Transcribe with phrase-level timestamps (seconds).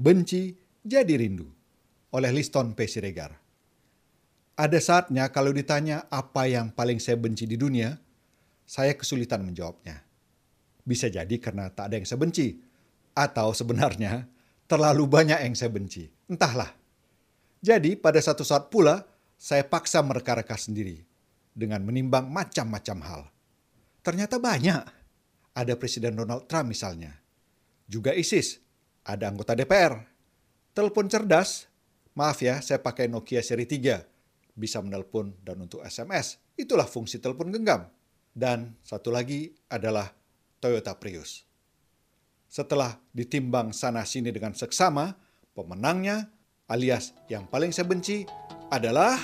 [0.00, 1.44] Benci jadi rindu
[2.16, 2.88] oleh Liston P.
[2.88, 3.36] Siregar.
[4.56, 8.00] Ada saatnya kalau ditanya apa yang paling saya benci di dunia,
[8.64, 10.00] saya kesulitan menjawabnya.
[10.88, 12.56] Bisa jadi karena tak ada yang saya benci,
[13.12, 14.24] atau sebenarnya
[14.64, 16.08] terlalu banyak yang saya benci.
[16.32, 16.72] Entahlah.
[17.60, 19.04] Jadi pada satu saat pula,
[19.36, 21.04] saya paksa mereka-reka sendiri
[21.52, 23.22] dengan menimbang macam-macam hal.
[24.00, 24.80] Ternyata banyak.
[25.52, 27.20] Ada Presiden Donald Trump misalnya.
[27.84, 28.69] Juga ISIS.
[29.04, 29.96] Ada anggota DPR.
[30.76, 31.66] Telepon cerdas.
[32.12, 34.04] Maaf ya, saya pakai Nokia seri 3.
[34.52, 36.36] Bisa menelpon dan untuk SMS.
[36.58, 37.88] Itulah fungsi telepon genggam.
[38.30, 40.12] Dan satu lagi adalah
[40.60, 41.48] Toyota Prius.
[42.50, 45.14] Setelah ditimbang sana-sini dengan seksama,
[45.54, 46.28] pemenangnya
[46.66, 48.26] alias yang paling saya benci
[48.70, 49.16] adalah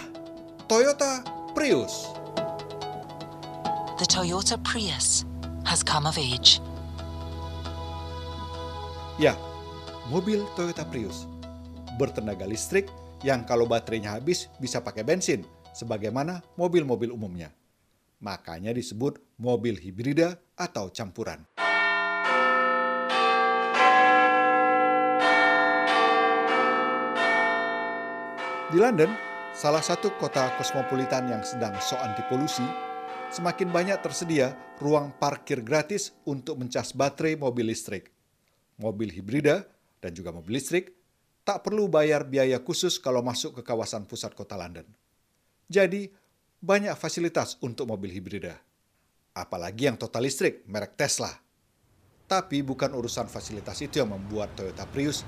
[0.70, 1.22] Toyota
[1.54, 2.10] Prius.
[3.98, 5.26] The Toyota Prius
[5.66, 6.60] has come of age.
[9.16, 9.32] Ya,
[10.06, 11.26] mobil Toyota Prius
[11.98, 12.86] bertenaga listrik
[13.26, 15.42] yang kalau baterainya habis bisa pakai bensin,
[15.74, 17.50] sebagaimana mobil-mobil umumnya.
[18.22, 21.42] Makanya disebut mobil hibrida atau campuran.
[28.66, 29.10] Di London,
[29.56, 32.66] salah satu kota kosmopolitan yang sedang so anti polusi,
[33.32, 38.12] semakin banyak tersedia ruang parkir gratis untuk mencas baterai mobil listrik.
[38.76, 39.64] Mobil hibrida
[40.00, 40.96] dan juga mobil listrik
[41.46, 44.82] tak perlu bayar biaya khusus kalau masuk ke kawasan pusat kota London.
[45.70, 46.10] Jadi,
[46.58, 48.58] banyak fasilitas untuk mobil hibrida.
[49.30, 51.30] Apalagi yang total listrik, merek Tesla.
[52.26, 55.22] Tapi bukan urusan fasilitas itu yang membuat Toyota Prius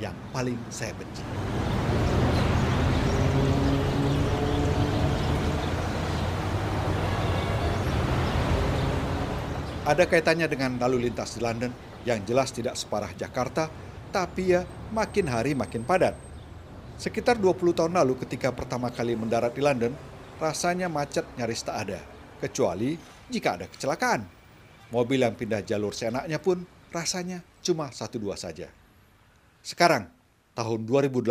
[0.00, 1.20] yang paling saya benci.
[9.84, 11.74] Ada kaitannya dengan lalu lintas di London
[12.08, 13.68] yang jelas tidak separah Jakarta,
[14.10, 16.18] tapi ya makin hari makin padat.
[17.00, 19.96] Sekitar 20 tahun lalu ketika pertama kali mendarat di London,
[20.36, 22.00] rasanya macet nyaris tak ada,
[22.42, 22.98] kecuali
[23.32, 24.28] jika ada kecelakaan.
[24.92, 28.68] Mobil yang pindah jalur seenaknya pun rasanya cuma satu dua saja.
[29.62, 30.10] Sekarang,
[30.52, 31.30] tahun 2018,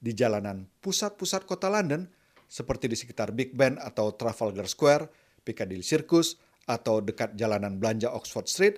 [0.00, 2.08] di jalanan pusat-pusat kota London,
[2.50, 5.08] seperti di sekitar Big Ben atau Trafalgar Square,
[5.46, 8.76] Piccadilly Circus, atau dekat jalanan belanja Oxford Street,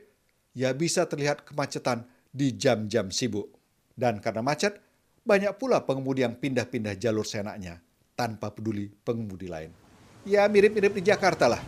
[0.53, 3.53] ya bisa terlihat kemacetan di jam-jam sibuk.
[3.93, 4.81] Dan karena macet,
[5.23, 7.79] banyak pula pengemudi yang pindah-pindah jalur senaknya
[8.17, 9.71] tanpa peduli pengemudi lain.
[10.25, 11.63] Ya mirip-mirip di Jakarta lah.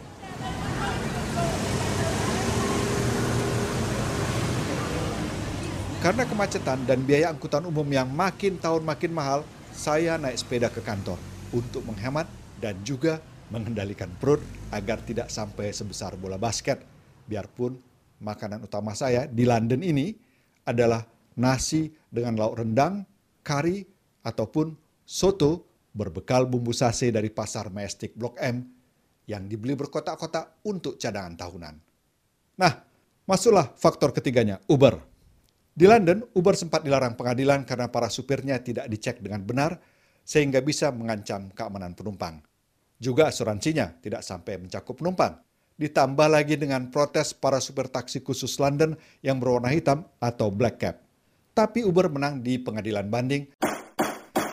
[6.00, 9.40] Karena kemacetan dan biaya angkutan umum yang makin tahun makin mahal,
[9.72, 11.16] saya naik sepeda ke kantor
[11.48, 12.28] untuk menghemat
[12.60, 16.84] dan juga mengendalikan perut agar tidak sampai sebesar bola basket.
[17.24, 17.80] Biarpun
[18.20, 20.12] makanan utama saya di London ini
[20.64, 21.04] adalah
[21.36, 23.04] nasi dengan lauk rendang,
[23.44, 23.84] kari,
[24.24, 24.72] ataupun
[25.04, 28.66] soto berbekal bumbu sase dari pasar Majestic Blok M
[29.28, 31.74] yang dibeli berkotak-kotak untuk cadangan tahunan.
[32.60, 32.72] Nah,
[33.24, 35.00] masuklah faktor ketiganya, Uber.
[35.74, 39.80] Di London, Uber sempat dilarang pengadilan karena para supirnya tidak dicek dengan benar
[40.22, 42.40] sehingga bisa mengancam keamanan penumpang.
[42.94, 45.34] Juga asuransinya tidak sampai mencakup penumpang.
[45.74, 48.94] Ditambah lagi dengan protes para supir taksi khusus London
[49.26, 51.02] yang berwarna hitam atau black cab.
[51.50, 53.50] Tapi Uber menang di pengadilan banding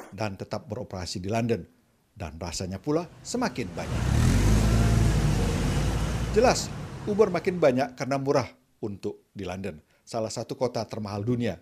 [0.09, 1.61] dan tetap beroperasi di London.
[2.17, 4.03] Dan rasanya pula semakin banyak.
[6.33, 6.73] Jelas,
[7.05, 8.49] Uber makin banyak karena murah
[8.81, 11.61] untuk di London, salah satu kota termahal dunia.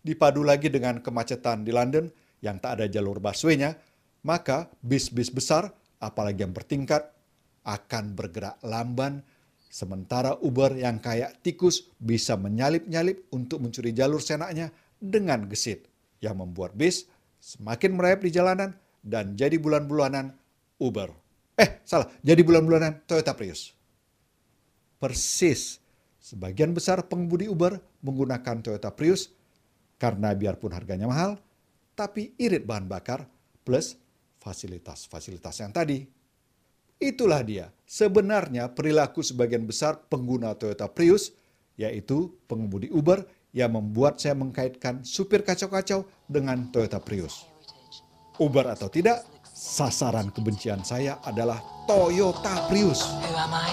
[0.00, 2.08] Dipadu lagi dengan kemacetan di London
[2.40, 3.76] yang tak ada jalur busway-nya,
[4.24, 5.68] maka bis-bis besar
[6.00, 7.15] apalagi yang bertingkat,
[7.66, 9.26] akan bergerak lamban,
[9.66, 15.90] sementara Uber yang kayak tikus bisa menyalip-nyalip untuk mencuri jalur senaknya dengan gesit,
[16.22, 17.10] yang membuat bis
[17.42, 18.70] semakin merayap di jalanan
[19.02, 20.32] dan jadi bulan-bulanan
[20.78, 21.10] Uber.
[21.56, 23.74] Eh, salah, jadi bulan-bulanan Toyota Prius.
[24.96, 25.82] Persis,
[26.22, 29.28] sebagian besar pengemudi Uber menggunakan Toyota Prius
[29.96, 31.40] karena biarpun harganya mahal,
[31.96, 33.24] tapi irit bahan bakar
[33.64, 33.96] plus
[34.40, 36.15] fasilitas-fasilitas yang tadi.
[36.96, 41.28] Itulah dia sebenarnya perilaku sebagian besar pengguna Toyota Prius,
[41.76, 43.20] yaitu pengemudi Uber
[43.52, 47.44] yang membuat saya mengkaitkan supir kacau-kacau dengan Toyota Prius.
[48.40, 53.04] Uber atau tidak, sasaran kebencian saya adalah Toyota Prius.
[53.04, 53.72] Who am I?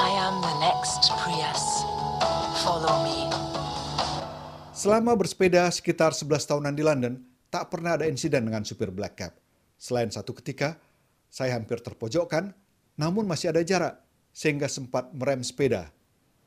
[0.00, 1.64] I am the next Prius.
[2.64, 3.28] Follow me.
[4.72, 7.20] Selama bersepeda sekitar 11 tahunan di London,
[7.52, 9.36] tak pernah ada insiden dengan supir black cab.
[9.76, 10.80] Selain satu ketika,
[11.28, 12.56] saya hampir terpojokkan,
[12.96, 14.00] namun masih ada jarak,
[14.32, 15.92] sehingga sempat merem sepeda.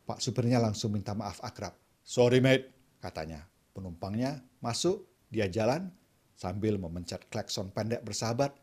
[0.10, 1.78] Pak supirnya langsung minta maaf akrab.
[2.02, 3.46] Sorry mate, katanya.
[3.70, 5.94] Penumpangnya masuk, dia jalan
[6.34, 8.58] sambil memencet klakson pendek bersahabat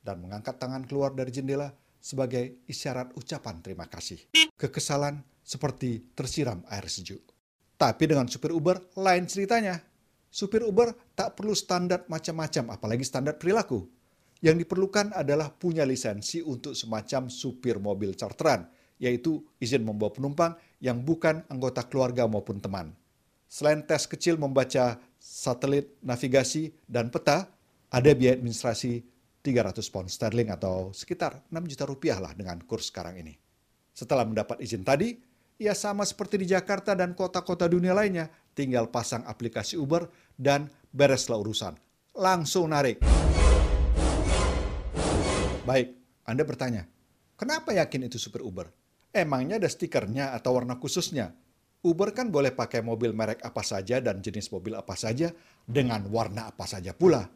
[0.00, 4.22] dan mengangkat tangan keluar dari jendela sebagai isyarat ucapan terima kasih.
[4.56, 7.20] Kekesalan seperti tersiram air sejuk.
[7.76, 9.82] Tapi dengan supir Uber lain ceritanya.
[10.30, 13.84] Supir Uber tak perlu standar macam-macam, apalagi standar perilaku.
[14.46, 21.02] Yang diperlukan adalah punya lisensi untuk semacam supir mobil charteran, yaitu izin membawa penumpang yang
[21.02, 22.94] bukan anggota keluarga maupun teman.
[23.50, 27.50] Selain tes kecil membaca satelit, navigasi, dan peta,
[27.90, 29.02] ada biaya administrasi
[29.42, 33.34] 300 pound sterling atau sekitar 6 juta rupiah lah dengan kurs sekarang ini.
[33.90, 35.18] Setelah mendapat izin tadi,
[35.58, 40.06] ya sama seperti di Jakarta dan kota-kota dunia lainnya, tinggal pasang aplikasi Uber
[40.38, 41.74] dan bereslah urusan.
[42.14, 43.02] Langsung narik.
[45.66, 46.86] Baik, Anda bertanya,
[47.34, 48.70] kenapa yakin itu super Uber?
[49.10, 51.34] Emangnya ada stikernya atau warna khususnya?
[51.82, 55.34] Uber kan boleh pakai mobil merek apa saja dan jenis mobil apa saja
[55.66, 57.26] dengan warna apa saja pula.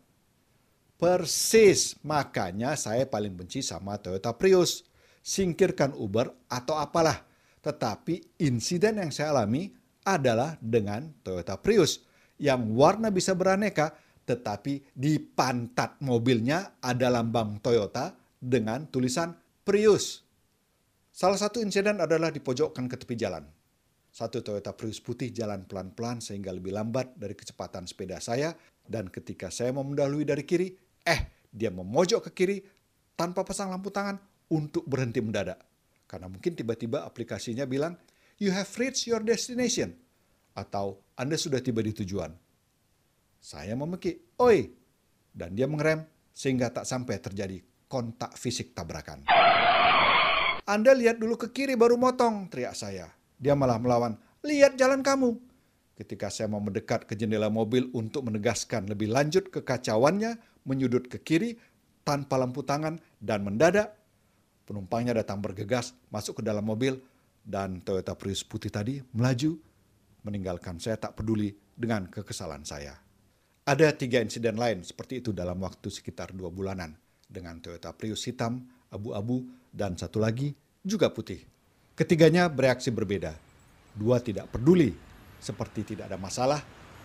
[0.95, 4.87] Persis, makanya saya paling benci sama Toyota Prius.
[5.27, 7.27] Singkirkan Uber atau apalah
[7.61, 9.75] tetapi insiden yang saya alami
[10.07, 12.07] adalah dengan Toyota Prius
[12.41, 13.93] yang warna bisa beraneka
[14.25, 20.25] tetapi di pantat mobilnya ada lambang Toyota dengan tulisan Prius.
[21.13, 23.45] Salah satu insiden adalah dipojokkan ke tepi jalan.
[24.11, 28.57] Satu Toyota Prius putih jalan pelan-pelan sehingga lebih lambat dari kecepatan sepeda saya
[28.89, 30.75] dan ketika saya mau mendahului dari kiri,
[31.07, 32.59] eh dia memojok ke kiri
[33.15, 34.19] tanpa pasang lampu tangan
[34.51, 35.61] untuk berhenti mendadak.
[36.11, 37.95] Karena mungkin tiba-tiba aplikasinya bilang,
[38.43, 39.95] you have reached your destination.
[40.59, 42.35] Atau Anda sudah tiba di tujuan.
[43.39, 44.67] Saya memekik, oi.
[45.31, 46.03] Dan dia mengerem
[46.35, 49.27] sehingga tak sampai terjadi kontak fisik tabrakan.
[50.63, 53.11] Anda lihat dulu ke kiri baru motong, teriak saya.
[53.43, 54.15] Dia malah melawan,
[54.47, 55.35] lihat jalan kamu.
[55.99, 61.59] Ketika saya mau mendekat ke jendela mobil untuk menegaskan lebih lanjut kekacauannya, menyudut ke kiri
[62.07, 64.01] tanpa lampu tangan dan mendadak
[64.71, 66.95] Penumpangnya datang bergegas masuk ke dalam mobil
[67.43, 69.59] dan Toyota Prius putih tadi melaju
[70.23, 72.95] meninggalkan saya tak peduli dengan kekesalan saya.
[73.67, 76.95] Ada tiga insiden lain seperti itu dalam waktu sekitar dua bulanan
[77.31, 81.47] dengan Toyota Prius hitam, abu-abu, dan satu lagi juga putih.
[81.95, 83.39] Ketiganya bereaksi berbeda.
[83.95, 84.91] Dua tidak peduli,
[85.39, 86.61] seperti tidak ada masalah,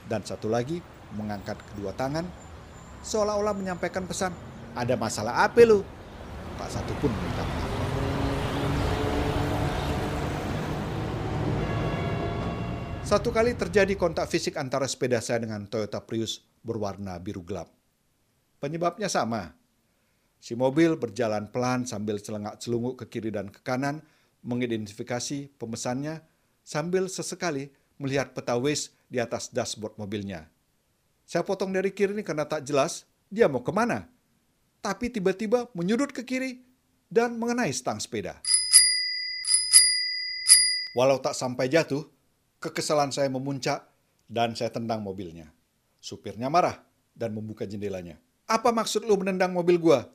[0.09, 0.81] dan satu lagi
[1.13, 2.25] mengangkat kedua tangan,
[3.05, 4.33] seolah-olah menyampaikan pesan,
[4.73, 5.85] ada masalah apa lu?
[6.55, 7.71] tak satu pun minta maaf.
[13.05, 17.69] Satu kali terjadi kontak fisik antara sepeda saya dengan Toyota Prius berwarna biru gelap.
[18.57, 19.53] Penyebabnya sama.
[20.45, 24.05] Si mobil berjalan pelan sambil celengak-celunguk ke kiri dan ke kanan,
[24.45, 26.21] mengidentifikasi pemesannya
[26.61, 30.45] sambil sesekali melihat peta Waze di atas dashboard mobilnya.
[31.25, 34.05] Saya potong dari kiri ini karena tak jelas dia mau ke mana
[34.85, 36.61] tapi tiba-tiba menyudut ke kiri
[37.09, 38.37] dan mengenai stang sepeda.
[40.93, 42.05] Walau tak sampai jatuh,
[42.61, 43.81] kekesalan saya memuncak
[44.29, 45.49] dan saya tendang mobilnya.
[45.97, 46.85] Supirnya marah
[47.17, 48.21] dan membuka jendelanya.
[48.45, 50.05] Apa maksud lu menendang mobil gua?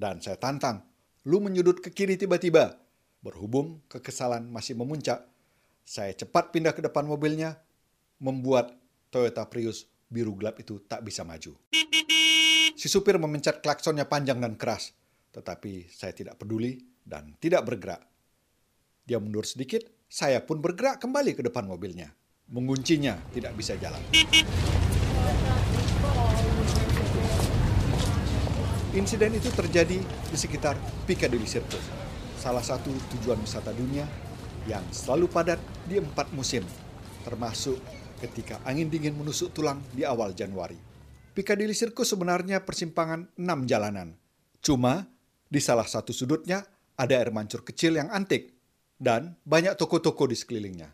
[0.00, 0.80] Dan saya tantang,
[1.28, 2.80] lu menyudut ke kiri tiba-tiba.
[3.20, 5.28] Berhubung kekesalan masih memuncak,
[5.84, 7.60] saya cepat pindah ke depan mobilnya,
[8.16, 8.72] membuat
[9.12, 11.52] Toyota Prius biru gelap itu tak bisa maju.
[12.72, 14.96] Si supir memencet klaksonnya panjang dan keras,
[15.36, 18.00] tetapi saya tidak peduli dan tidak bergerak.
[19.04, 22.08] Dia mundur sedikit, saya pun bergerak kembali ke depan mobilnya.
[22.48, 24.00] Menguncinya tidak bisa jalan.
[28.90, 30.74] Insiden itu terjadi di sekitar
[31.06, 31.86] Piccadilly Circus,
[32.42, 34.02] salah satu tujuan wisata dunia
[34.66, 36.66] yang selalu padat di empat musim,
[37.22, 37.78] termasuk
[38.18, 40.74] ketika angin dingin menusuk tulang di awal Januari.
[41.30, 44.18] Piccadilly Circus sebenarnya persimpangan enam jalanan.
[44.58, 45.06] Cuma
[45.46, 46.66] di salah satu sudutnya
[46.98, 48.58] ada air mancur kecil yang antik
[48.98, 50.90] dan banyak toko-toko di sekelilingnya.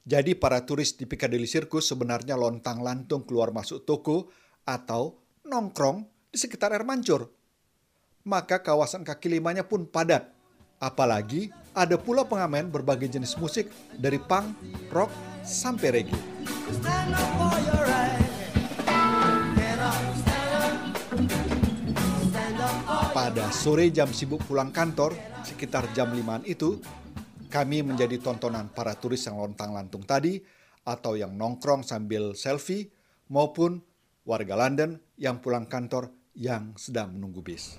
[0.00, 4.32] Jadi para turis di Piccadilly Circus sebenarnya lontang-lantung keluar masuk toko
[4.64, 7.30] atau nongkrong di sekitar air mancur.
[8.26, 10.34] Maka kawasan kaki limanya pun padat.
[10.82, 14.50] Apalagi ada pula pengamen berbagai jenis musik dari punk,
[14.90, 15.14] rock,
[15.46, 16.18] sampai reggae.
[23.14, 25.14] Pada sore jam sibuk pulang kantor,
[25.46, 26.82] sekitar jam 5 itu,
[27.46, 30.42] kami menjadi tontonan para turis yang lontang-lantung tadi,
[30.82, 32.90] atau yang nongkrong sambil selfie,
[33.30, 33.78] maupun
[34.26, 37.78] warga London yang pulang kantor yang sedang menunggu bis.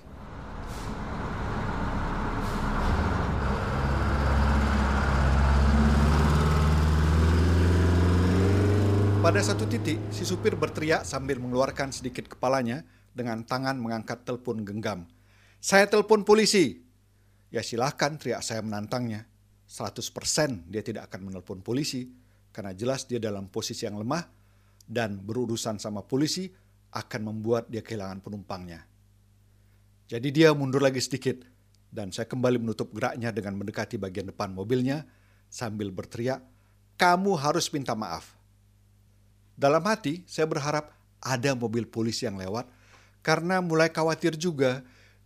[9.20, 15.04] Pada satu titik, si supir berteriak sambil mengeluarkan sedikit kepalanya dengan tangan mengangkat telepon genggam.
[15.60, 16.80] Saya telepon polisi.
[17.50, 19.26] Ya silahkan teriak saya menantangnya.
[19.66, 22.06] 100% dia tidak akan menelpon polisi
[22.54, 24.30] karena jelas dia dalam posisi yang lemah
[24.86, 26.46] dan berurusan sama polisi
[26.96, 28.88] akan membuat dia kehilangan penumpangnya.
[30.08, 31.44] Jadi dia mundur lagi sedikit
[31.92, 35.04] dan saya kembali menutup geraknya dengan mendekati bagian depan mobilnya
[35.52, 36.40] sambil berteriak,
[36.96, 38.32] "Kamu harus minta maaf."
[39.56, 42.68] Dalam hati, saya berharap ada mobil polisi yang lewat
[43.20, 44.80] karena mulai khawatir juga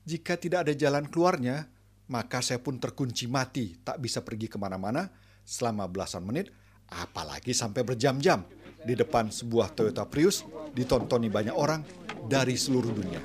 [0.09, 1.69] jika tidak ada jalan keluarnya,
[2.11, 5.13] maka saya pun terkunci mati, tak bisa pergi ke mana-mana
[5.45, 6.51] selama belasan menit,
[6.89, 8.43] apalagi sampai berjam-jam
[8.85, 11.85] di depan sebuah Toyota Prius ditontoni banyak orang
[12.27, 13.21] dari seluruh dunia.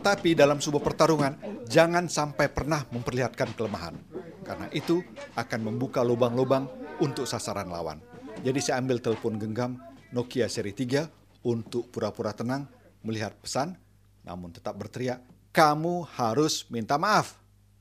[0.00, 1.32] Tapi dalam sebuah pertarungan,
[1.68, 3.94] jangan sampai pernah memperlihatkan kelemahan.
[4.40, 5.04] Karena itu
[5.36, 6.66] akan membuka lubang-lubang
[7.00, 8.00] untuk sasaran lawan.
[8.40, 9.76] Jadi saya ambil telepon genggam
[10.10, 11.06] Nokia seri 3
[11.44, 12.68] untuk pura-pura tenang
[13.04, 13.76] melihat pesan,
[14.24, 17.39] namun tetap berteriak, kamu harus minta maaf.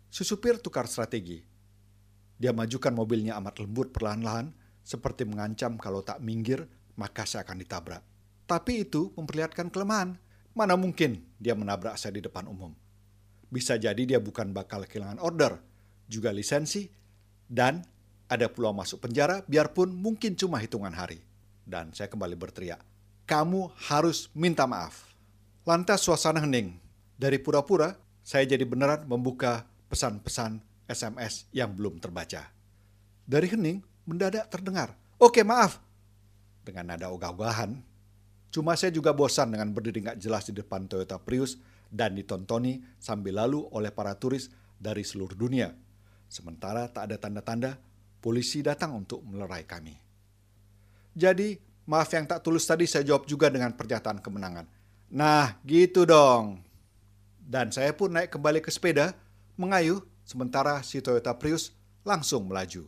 [0.09, 1.45] Si supir tukar strategi.
[2.39, 4.49] Dia majukan mobilnya amat lembut perlahan-lahan,
[4.81, 6.65] seperti mengancam kalau tak minggir,
[6.97, 8.01] maka saya akan ditabrak.
[8.49, 10.17] Tapi itu memperlihatkan kelemahan.
[10.57, 12.73] Mana mungkin dia menabrak saya di depan umum.
[13.53, 15.61] Bisa jadi dia bukan bakal kehilangan order,
[16.09, 16.89] juga lisensi,
[17.45, 17.85] dan
[18.25, 21.21] ada peluang masuk penjara biarpun mungkin cuma hitungan hari.
[21.69, 22.81] Dan saya kembali berteriak,
[23.29, 25.13] kamu harus minta maaf.
[25.69, 26.81] Lantas suasana hening.
[27.13, 27.93] Dari pura-pura,
[28.25, 32.49] saya jadi beneran membuka pesan-pesan SMS yang belum terbaca.
[33.25, 35.81] Dari hening, mendadak terdengar, oke maaf,
[36.65, 37.77] dengan nada ogah-ogahan.
[38.49, 43.37] Cuma saya juga bosan dengan berdiri nggak jelas di depan Toyota Prius dan ditontoni sambil
[43.37, 45.69] lalu oleh para turis dari seluruh dunia.
[46.29, 47.77] Sementara tak ada tanda-tanda
[48.21, 49.93] polisi datang untuk melerai kami.
[51.13, 51.57] Jadi,
[51.89, 54.65] maaf yang tak tulus tadi saya jawab juga dengan pernyataan kemenangan.
[55.09, 56.61] Nah, gitu dong.
[57.41, 59.17] Dan saya pun naik kembali ke sepeda,
[59.59, 61.75] mengayuh, sementara si Toyota Prius
[62.07, 62.87] langsung melaju.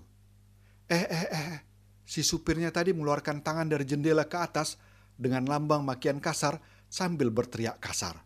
[0.87, 1.59] Eh, eh, eh,
[2.07, 4.79] si supirnya tadi mengeluarkan tangan dari jendela ke atas
[5.19, 8.23] dengan lambang makian kasar sambil berteriak kasar.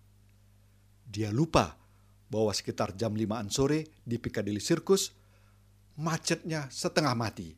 [1.06, 1.78] Dia lupa
[2.30, 5.14] bahwa sekitar jam 5 sore di Piccadilly Circus,
[5.98, 7.54] macetnya setengah mati.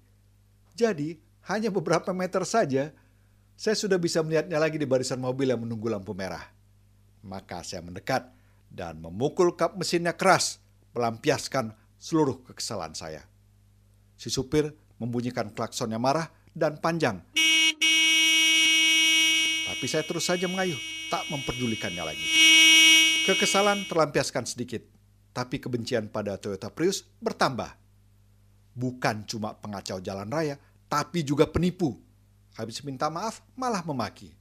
[0.75, 1.17] Jadi,
[1.47, 2.91] hanya beberapa meter saja,
[3.57, 6.43] saya sudah bisa melihatnya lagi di barisan mobil yang menunggu lampu merah.
[7.25, 8.29] Maka saya mendekat
[8.69, 10.61] dan memukul kap mesinnya keras,
[10.97, 13.21] melampiaskan seluruh kekesalan saya.
[14.17, 16.25] Si supir membunyikan klaksonnya marah
[16.57, 17.21] dan panjang.
[19.69, 20.79] Tapi saya terus saja mengayuh,
[21.13, 22.27] tak memperdulikannya lagi.
[23.29, 24.81] Kekesalan terlampiaskan sedikit,
[25.37, 27.77] tapi kebencian pada Toyota Prius bertambah.
[28.73, 30.57] Bukan cuma pengacau jalan raya,
[30.89, 31.99] tapi juga penipu.
[32.57, 34.33] Habis minta maaf, malah memaki.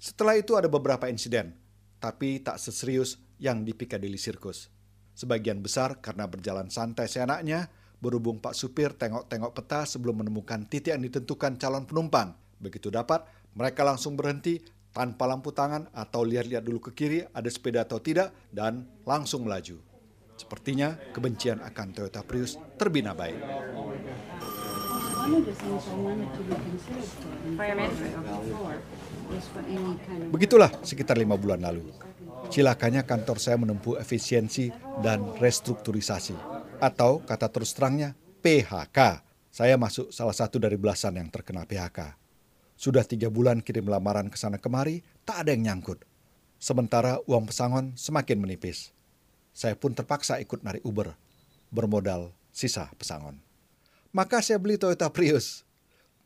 [0.00, 1.54] Setelah itu ada beberapa insiden,
[2.02, 4.79] tapi tak seserius yang di Piccadilly Circus.
[5.20, 7.68] Sebagian besar karena berjalan santai seenaknya,
[8.00, 12.32] berhubung Pak Supir tengok-tengok peta sebelum menemukan titik yang ditentukan calon penumpang.
[12.56, 14.64] Begitu dapat, mereka langsung berhenti
[14.96, 19.76] tanpa lampu tangan atau lihat-lihat dulu ke kiri ada sepeda atau tidak dan langsung melaju.
[20.40, 23.36] Sepertinya kebencian akan Toyota Prius terbina baik.
[30.32, 32.09] Begitulah sekitar lima bulan lalu.
[32.48, 34.72] Cilakanya kantor saya menempuh efisiensi
[35.04, 36.32] dan restrukturisasi.
[36.80, 39.20] Atau kata terus terangnya PHK.
[39.52, 42.16] Saya masuk salah satu dari belasan yang terkena PHK.
[42.80, 46.00] Sudah tiga bulan kirim lamaran ke sana kemari, tak ada yang nyangkut.
[46.56, 48.96] Sementara uang pesangon semakin menipis.
[49.52, 51.12] Saya pun terpaksa ikut narik Uber,
[51.68, 53.36] bermodal sisa pesangon.
[54.16, 55.68] Maka saya beli Toyota Prius.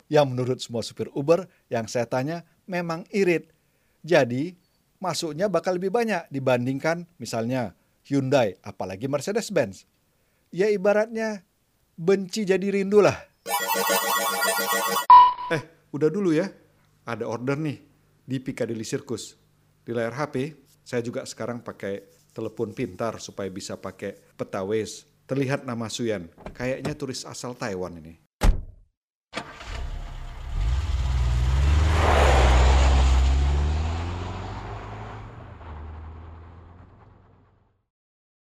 [0.07, 3.51] Yang menurut semua supir Uber yang saya tanya memang irit.
[4.05, 4.55] Jadi
[5.05, 7.77] masuknya bakal lebih banyak dibandingkan misalnya
[8.09, 9.85] Hyundai, apalagi Mercedes-Benz.
[10.49, 11.45] Ya ibaratnya
[11.97, 13.17] benci jadi rindu lah.
[15.53, 16.49] Eh, udah dulu ya.
[17.05, 17.77] Ada order nih
[18.25, 19.37] di Piccadilly Circus.
[19.85, 22.01] Di layar HP, saya juga sekarang pakai
[22.33, 25.05] telepon pintar supaya bisa pakai peta Waze.
[25.25, 28.24] Terlihat nama Suyan, kayaknya turis asal Taiwan ini.